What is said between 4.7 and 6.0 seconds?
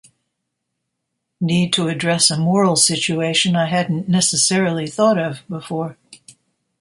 thought of before